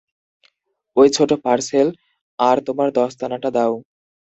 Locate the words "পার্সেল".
1.43-1.87